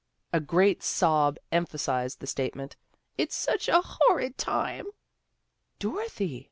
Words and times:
A 0.33 0.39
great 0.39 0.81
sob 0.81 1.37
emphasized 1.51 2.21
the 2.21 2.25
statement." 2.25 2.75
It's 3.19 3.35
such 3.35 3.69
a 3.69 3.81
horrid 3.85 4.35
time."" 4.35 4.87
Dorothy! 5.85 6.39